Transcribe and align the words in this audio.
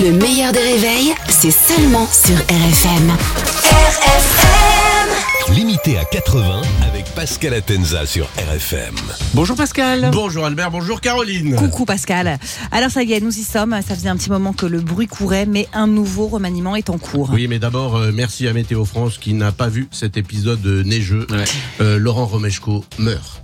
Le 0.00 0.10
meilleur 0.10 0.52
des 0.52 0.58
réveils, 0.58 1.14
c'est 1.28 1.50
seulement 1.50 2.06
sur 2.06 2.34
RFM. 2.34 3.10
RFM 3.70 5.54
Limité 5.54 5.98
à 5.98 6.04
80 6.06 6.62
avec 6.88 7.04
Pascal 7.14 7.52
Atenza 7.52 8.06
sur 8.06 8.24
RFM. 8.38 8.94
Bonjour 9.34 9.54
Pascal. 9.54 10.08
Bonjour 10.10 10.46
Albert, 10.46 10.70
bonjour 10.70 11.02
Caroline. 11.02 11.56
Coucou 11.56 11.84
Pascal. 11.84 12.38
Alors 12.70 12.90
ça 12.90 13.02
y 13.02 13.12
est, 13.12 13.20
nous 13.20 13.36
y 13.36 13.42
sommes. 13.42 13.76
Ça 13.86 13.94
faisait 13.94 14.08
un 14.08 14.16
petit 14.16 14.30
moment 14.30 14.54
que 14.54 14.64
le 14.64 14.80
bruit 14.80 15.08
courait, 15.08 15.44
mais 15.44 15.68
un 15.74 15.86
nouveau 15.86 16.26
remaniement 16.26 16.74
est 16.74 16.88
en 16.88 16.96
cours. 16.96 17.28
Oui, 17.30 17.46
mais 17.46 17.58
d'abord, 17.58 17.96
euh, 17.96 18.12
merci 18.14 18.48
à 18.48 18.54
Météo 18.54 18.86
France 18.86 19.18
qui 19.18 19.34
n'a 19.34 19.52
pas 19.52 19.68
vu 19.68 19.88
cet 19.92 20.16
épisode 20.16 20.64
neigeux. 20.64 21.26
Euh, 21.82 21.98
Laurent 21.98 22.26
Romeshko 22.26 22.82
meurt. 22.98 23.42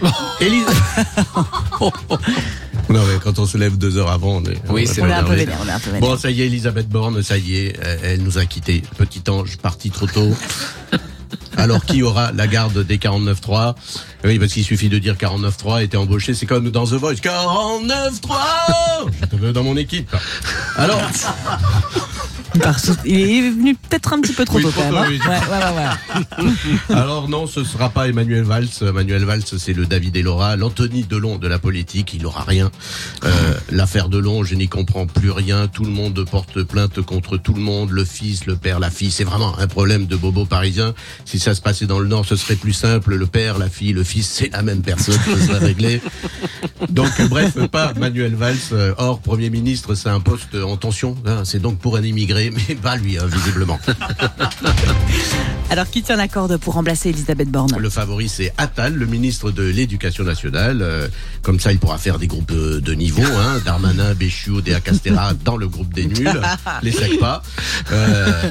Élise... 0.40 0.64
non, 2.88 3.04
mais 3.04 3.18
quand 3.22 3.38
on 3.38 3.46
se 3.46 3.58
lève 3.58 3.76
deux 3.76 3.96
heures 3.98 4.10
avant, 4.10 4.36
on 4.36 4.44
est, 4.44 4.58
Oui, 4.68 4.86
On 4.86 4.92
est 4.92 5.00
on 5.02 5.08
est 5.08 5.12
un 5.12 5.24
peu 5.24 5.34
vénère. 5.34 5.58
Bon, 6.00 6.16
ça 6.16 6.30
y 6.30 6.42
est, 6.42 6.46
Elisabeth 6.46 6.88
Borne, 6.88 7.22
ça 7.22 7.36
y 7.38 7.56
est, 7.56 7.76
elle, 7.82 8.00
elle 8.02 8.22
nous 8.22 8.38
a 8.38 8.46
quittés. 8.46 8.82
Petit 8.96 9.22
ange 9.28 9.58
parti 9.58 9.90
trop 9.90 10.06
tôt. 10.06 10.34
Alors, 11.56 11.84
qui 11.84 12.02
aura 12.02 12.30
la 12.32 12.46
garde 12.46 12.86
des 12.86 12.98
49.3 12.98 13.74
Oui, 14.24 14.38
parce 14.38 14.52
qu'il 14.52 14.64
suffit 14.64 14.88
de 14.88 14.98
dire 14.98 15.16
49.3 15.16 15.82
était 15.82 15.96
embauché, 15.96 16.32
c'est 16.32 16.46
comme 16.46 16.70
dans 16.70 16.86
The 16.86 16.94
Voice. 16.94 17.14
49.3 17.14 19.10
Je 19.20 19.26
te 19.26 19.36
veux 19.36 19.52
dans 19.52 19.64
mon 19.64 19.76
équipe. 19.76 20.08
Alors, 20.76 21.00
Il 23.04 23.20
est 23.20 23.50
venu 23.50 23.74
peut-être 23.74 24.12
un 24.12 24.20
petit 24.20 24.32
peu 24.32 24.44
trop 24.44 24.56
Oui, 24.56 24.62
tôt 24.62 24.70
trop 24.70 24.82
quand 24.82 24.92
même. 24.92 24.94
tôt, 24.94 24.98
hein. 24.98 25.06
oui. 25.08 25.20
Ouais, 25.26 26.46
ouais, 26.46 26.46
ouais, 26.46 26.46
ouais. 26.88 26.94
alors 26.96 27.28
non, 27.28 27.46
ce 27.46 27.64
sera 27.64 27.90
pas 27.90 28.08
Emmanuel 28.08 28.42
Valls. 28.44 28.68
Emmanuel 28.80 29.24
Valls, 29.24 29.42
c'est 29.58 29.72
le 29.72 29.86
David 29.86 30.16
et 30.16 30.22
Laura, 30.22 30.56
l'Anthony 30.56 31.04
Delon 31.04 31.38
de 31.38 31.48
la 31.48 31.58
politique. 31.58 32.14
Il 32.14 32.24
aura 32.26 32.42
rien. 32.44 32.70
Euh, 33.24 33.54
L'affaire 33.70 34.08
Delon, 34.08 34.44
je 34.44 34.54
n'y 34.54 34.68
comprends 34.68 35.06
plus 35.06 35.30
rien. 35.30 35.68
Tout 35.68 35.84
le 35.84 35.90
monde 35.90 36.24
porte 36.30 36.62
plainte 36.62 37.00
contre 37.02 37.36
tout 37.36 37.54
le 37.54 37.60
monde. 37.60 37.90
Le 37.90 38.04
fils, 38.04 38.46
le 38.46 38.56
père, 38.56 38.78
la 38.80 38.90
fille. 38.90 39.10
C'est 39.10 39.24
vraiment 39.24 39.58
un 39.58 39.66
problème 39.66 40.06
de 40.06 40.16
bobo 40.16 40.44
parisien. 40.44 40.94
Si 41.24 41.38
ça 41.38 41.54
se 41.54 41.60
passait 41.60 41.86
dans 41.86 41.98
le 41.98 42.08
Nord, 42.08 42.24
ce 42.26 42.36
serait 42.36 42.56
plus 42.56 42.72
simple. 42.72 43.14
Le 43.14 43.26
père, 43.26 43.58
la 43.58 43.68
fille, 43.68 43.92
le 43.92 44.04
fils, 44.04 44.26
c'est 44.28 44.50
la 44.52 44.62
même 44.62 44.82
personne. 44.82 45.18
Ce 45.26 45.46
serait 45.46 45.58
réglé. 45.58 46.00
Donc, 46.90 47.10
euh, 47.20 47.28
bref, 47.28 47.56
pas 47.70 47.92
Manuel 47.94 48.34
Valls. 48.34 48.56
Euh, 48.72 48.94
Or, 48.98 49.20
Premier 49.20 49.50
ministre, 49.50 49.94
c'est 49.94 50.08
un 50.08 50.20
poste 50.20 50.54
en 50.54 50.76
tension. 50.76 51.16
hein. 51.26 51.42
C'est 51.44 51.60
donc 51.60 51.78
pour 51.78 51.96
un 51.96 52.02
immigré, 52.02 52.50
mais 52.68 52.74
pas 52.74 52.96
lui, 52.96 53.18
hein, 53.18 53.26
visiblement. 53.26 53.78
Alors 55.70 55.90
qui 55.90 56.02
tient 56.02 56.16
la 56.16 56.28
corde 56.28 56.56
pour 56.56 56.74
remplacer 56.74 57.10
Elisabeth 57.10 57.50
Borne? 57.50 57.76
Le 57.78 57.90
favori, 57.90 58.28
c'est 58.28 58.52
Attal, 58.56 58.94
le 58.94 59.06
ministre 59.06 59.50
de 59.50 59.62
l'Éducation 59.64 60.24
nationale. 60.24 60.78
Euh, 60.80 61.08
comme 61.42 61.60
ça, 61.60 61.72
il 61.72 61.78
pourra 61.78 61.98
faire 61.98 62.18
des 62.18 62.26
groupes 62.26 62.52
de 62.52 62.94
niveau. 62.94 63.22
Hein, 63.22 63.60
Darmanin, 63.64 64.14
Béchu, 64.14 64.62
Déa 64.62 64.80
Castera 64.80 65.34
dans 65.44 65.56
le 65.56 65.68
groupe 65.68 65.92
des 65.92 66.06
nuls. 66.06 66.40
Les 66.82 66.92
sacs 66.92 67.18
pas. 67.20 67.42
Euh, 67.92 68.42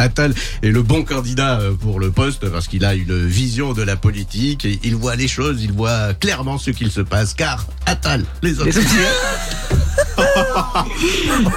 Attal 0.00 0.34
est 0.62 0.70
le 0.70 0.82
bon 0.82 1.04
candidat 1.04 1.60
euh, 1.60 1.72
pour 1.72 2.00
le 2.00 2.10
poste 2.10 2.48
parce 2.48 2.68
qu'il 2.68 2.84
a 2.84 2.94
une 2.94 3.26
vision 3.26 3.72
de 3.72 3.82
la 3.82 3.96
politique 3.96 4.64
et 4.64 4.80
il 4.82 4.96
voit 4.96 5.16
les 5.16 5.28
choses, 5.28 5.62
il 5.62 5.72
voit 5.72 6.14
clairement 6.14 6.58
ce 6.58 6.70
qu'il 6.70 6.90
se 6.90 7.00
passe 7.00 7.34
car 7.34 7.66
Attal, 7.86 8.24
les 8.42 8.60
autres. 8.60 8.70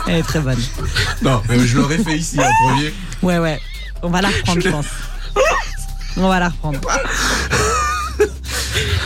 Elle 0.07 0.15
est 0.15 0.23
très 0.23 0.39
bonne. 0.39 0.59
non, 1.21 1.41
mais 1.47 1.59
je 1.65 1.77
l'aurais 1.77 1.97
fait 1.97 2.17
ici 2.17 2.39
en 2.39 2.67
premier. 2.67 2.93
Ouais, 3.21 3.39
ouais. 3.39 3.59
On 4.01 4.09
va 4.09 4.21
la 4.21 4.29
reprendre, 4.29 4.61
je 4.61 4.69
pense. 4.69 4.87
On 6.17 6.27
va 6.27 6.39
la 6.39 6.49
reprendre. 6.49 6.79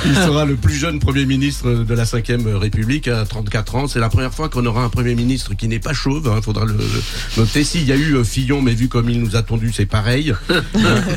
Il 0.08 0.16
sera 0.16 0.46
le 0.46 0.56
plus 0.56 0.76
jeune 0.76 1.00
Premier 1.00 1.26
ministre 1.26 1.70
de 1.84 1.94
la 1.94 2.06
5ème 2.06 2.56
République 2.56 3.08
à 3.08 3.26
34 3.26 3.76
ans. 3.76 3.88
C'est 3.88 4.00
la 4.00 4.10
première 4.10 4.34
fois 4.34 4.48
qu'on 4.50 4.66
aura 4.66 4.84
un 4.84 4.90
Premier 4.90 5.16
ministre 5.16 5.54
qui 5.54 5.68
n'est 5.68 5.80
pas 5.80 5.94
chauve. 5.94 6.32
Il 6.36 6.42
faudra 6.42 6.66
le 6.66 6.78
le 6.78 7.42
noter. 7.42 7.64
S'il 7.64 7.86
y 7.86 7.92
a 7.92 7.96
eu 7.96 8.16
euh, 8.16 8.24
Fillon, 8.24 8.62
mais 8.62 8.74
vu 8.74 8.88
comme 8.88 9.10
il 9.10 9.22
nous 9.22 9.36
a 9.36 9.44
tondu, 9.44 9.72
c'est 9.74 9.86
pareil. 9.86 10.34
Euh, 10.50 10.62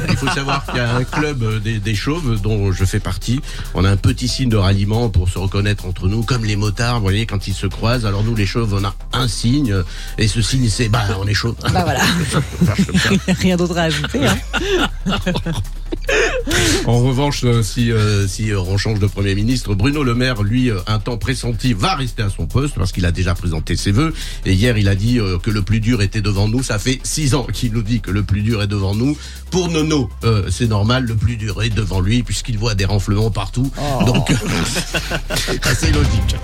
il 0.09 0.17
faut 0.17 0.29
savoir 0.29 0.65
qu'il 0.67 0.77
y 0.77 0.81
a 0.81 0.95
un 0.97 1.05
club 1.05 1.63
des, 1.63 1.79
des 1.79 1.95
chauves 1.95 2.41
dont 2.41 2.73
je 2.73 2.85
fais 2.85 3.01
partie. 3.01 3.41
On 3.75 3.85
a 3.85 3.91
un 3.91 3.97
petit 3.97 4.29
signe 4.29 4.49
de 4.49 4.57
ralliement 4.57 5.09
pour 5.09 5.29
se 5.29 5.39
reconnaître 5.39 5.87
entre 5.87 6.09
nous, 6.09 6.23
comme 6.23 6.45
les 6.45 6.57
motards, 6.57 6.97
vous 6.97 7.03
voyez, 7.03 7.27
quand 7.27 7.47
ils 7.47 7.55
se 7.55 7.67
croisent. 7.67 8.07
Alors 8.07 8.25
nous, 8.25 8.35
les 8.35 8.47
chauves, 8.47 8.75
on 8.75 8.85
a 8.85 8.95
un 9.13 9.29
signe. 9.29 9.75
Et 10.19 10.29
ce 10.29 10.43
signe, 10.43 10.69
c'est, 10.69 10.89
bah, 10.89 11.05
on 11.21 11.27
est 11.27 11.35
chauve. 11.35 11.55
Bah 11.73 11.85
voilà. 11.85 12.01
Rien 13.41 13.57
d'autre 13.57 13.77
à 13.77 13.83
ajouter. 13.83 14.21
Hein. 14.27 14.37
En 16.87 16.99
revanche, 17.01 17.43
euh, 17.45 17.63
si, 17.63 17.93
euh, 17.93 18.27
si 18.27 18.51
euh, 18.51 18.61
on 18.61 18.77
change 18.79 18.99
de 18.99 19.07
Premier 19.07 19.35
ministre, 19.35 19.75
Bruno 19.75 20.03
Le 20.03 20.15
Maire, 20.15 20.43
lui, 20.43 20.71
un 20.87 20.99
temps 20.99 21.19
pressenti, 21.19 21.73
va 21.73 21.95
rester 21.95 22.23
à 22.23 22.31
son 22.31 22.47
poste 22.47 22.75
parce 22.77 22.93
qu'il 22.93 23.05
a 23.07 23.13
déjà 23.13 23.35
présenté 23.35 23.77
ses 23.77 23.93
vœux. 23.93 24.15
Et 24.47 24.55
hier, 24.55 24.79
il 24.79 24.89
a 24.89 24.95
dit 24.95 25.19
euh, 25.19 25.39
que 25.39 25.51
le 25.51 25.63
plus 25.63 25.81
dur 25.81 26.03
était 26.03 26.23
devant 26.23 26.49
nous. 26.49 26.63
Ça 26.63 26.79
fait 26.79 27.01
six 27.03 27.35
ans 27.35 27.47
qu'il 27.53 27.73
nous 27.73 27.83
dit 27.83 28.01
que 28.01 28.11
le 28.11 28.23
plus 28.23 28.43
dur 28.43 28.63
est 28.63 28.67
devant 28.67 28.95
nous. 28.95 29.17
Pour 29.51 29.69
Nono, 29.69 30.09
euh, 30.25 30.49
c'est 30.51 30.69
normal, 30.69 31.05
le 31.05 31.15
plus 31.15 31.37
dur 31.37 31.63
est 31.63 31.71
devant 31.71 32.01
lui 32.01 32.23
puisqu'il 32.23 32.59
voit 32.59 32.75
des 32.75 32.85
renflements 32.85 33.31
partout. 33.31 33.71
Donc, 34.07 34.33
c'est 35.37 35.67
assez 35.67 35.93
logique. 35.93 36.37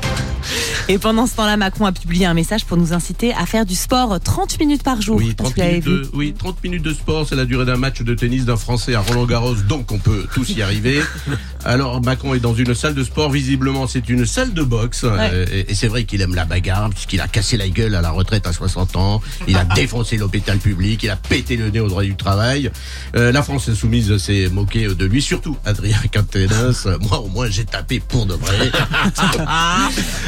Et 0.89 0.99
pendant 0.99 1.27
ce 1.27 1.35
temps-là, 1.37 1.57
Macron 1.57 1.87
a 1.87 1.93
publié 1.93 2.27
un 2.27 2.35
message 2.35 2.65
pour 2.65 2.77
nous 2.77 2.93
inciter 2.93 3.33
à 3.35 3.47
faire 3.47 3.67
du 3.67 3.75
sport 3.75 4.21
30 4.21 4.61
minutes 4.61 4.83
par 4.83 5.01
jour. 5.03 5.17
Oui, 5.17 5.29
Est-ce 5.29 5.35
30 5.37 5.55
que 5.55 5.55
vous 5.55 5.61
l'avez 5.61 5.81
minutes, 5.81 5.87
de, 5.87 6.11
oui, 6.15 6.35
30 6.39 6.63
minutes 6.63 6.83
de 6.83 6.93
sport, 6.93 7.27
c'est 7.29 7.35
la 7.35 7.45
durée 7.45 7.65
d'un 7.65 7.77
match 7.77 8.03
de 8.03 8.15
tennis 8.15 8.45
d'un 8.45 8.57
Français 8.57 8.95
à 8.95 9.01
Roland-Garros, 9.01 9.57
donc 9.69 9.91
on 9.91 9.99
peut 9.99 10.16
tous 10.35 10.51
y 10.51 10.63
arriver. 10.63 11.01
Alors 11.65 12.01
Macron 12.01 12.35
est 12.35 12.39
dans 12.39 12.55
une 12.55 12.75
salle 12.75 12.95
de 12.95 13.03
sport, 13.03 13.31
visiblement 13.31 13.87
c'est 13.89 14.09
une 14.09 14.25
salle 14.25 14.53
de 14.55 14.63
boxe, 14.63 15.03
euh, 15.05 15.45
et, 15.53 15.73
et 15.73 15.75
c'est 15.75 15.89
vrai 15.89 16.05
qu'il 16.05 16.21
aime 16.23 16.35
la 16.35 16.45
bagarre, 16.45 16.91
puisqu'il 16.91 17.21
a 17.21 17.27
cassé 17.27 17.57
la 17.57 17.69
gueule 17.69 17.95
à 17.97 18.01
la 18.03 18.11
retraite 18.11 18.47
à 18.47 18.53
60 18.53 18.95
ans, 18.97 19.21
il 19.49 19.57
a 19.57 19.65
défoncé 19.65 20.17
l'hôpital 20.17 20.59
public, 20.59 21.03
il 21.03 21.11
a 21.11 21.17
pété 21.17 21.57
le 21.57 21.71
nez 21.71 21.81
au 21.81 21.89
droit 21.89 22.05
du 22.05 22.15
travail. 22.15 22.71
Euh, 23.17 23.33
la 23.33 23.43
France 23.43 23.69
insoumise 23.69 24.17
s'est 24.19 24.49
moquée 24.49 24.87
de 24.87 25.05
lui, 25.07 25.21
surtout 25.21 25.57
Adrien 25.65 25.99
Quatennens. 26.13 26.87
Moi 27.01 27.19
au 27.21 27.29
moins 27.29 27.49
j'ai 27.51 27.65
tapé 27.65 27.99
pour 28.01 28.27
de 28.27 28.35
vrai. 28.35 28.71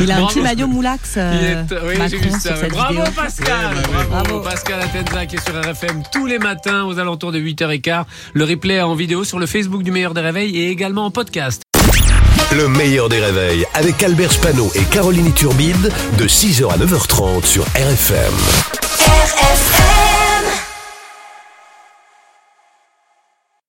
Il 0.01 0.11
a 0.11 0.17
un 0.17 0.21
Bravo. 0.21 0.27
petit 0.35 0.41
maillot 0.43 0.67
moulax. 0.67 1.15
euh, 1.17 1.65
Il 1.71 1.75
est- 1.77 1.81
oui, 1.83 1.93
j'ai 1.93 1.99
Macron, 1.99 2.19
vu 2.19 2.31
sur 2.31 2.41
ça. 2.41 2.57
cette 2.57 2.71
Bravo 2.73 2.95
vidéo. 2.95 3.13
Pascal, 3.15 3.77
bravo, 3.93 4.09
Bravo. 4.11 4.41
Pascal 4.41 4.81
Atenza 4.81 5.27
qui 5.27 5.37
est 5.37 5.45
sur 5.45 5.55
RFM 5.61 6.03
tous 6.13 6.27
les 6.27 6.39
matins 6.39 6.85
aux 6.85 6.99
alentours 6.99 7.33
de 7.33 7.39
8h15. 7.41 8.05
Le 8.35 8.45
replay 8.45 8.81
en 8.81 8.95
vidéo 8.95 9.25
sur 9.25 9.39
le 9.39 9.47
Facebook 9.69 9.83
du 9.83 9.93
meilleur 9.93 10.15
des 10.15 10.23
réveils 10.23 10.57
et 10.57 10.71
également 10.71 11.05
en 11.05 11.11
podcast. 11.11 11.61
Le 12.57 12.69
meilleur 12.69 13.11
des 13.11 13.21
réveils 13.21 13.67
avec 13.75 14.03
Albert 14.03 14.33
Spano 14.33 14.71
et 14.75 14.85
Caroline 14.85 15.31
Turbide 15.35 15.93
de 16.17 16.25
6h 16.27 16.73
à 16.73 16.79
9h30 16.79 17.45
sur 17.45 17.65
RFM. 17.65 18.33
RFM 18.99 19.98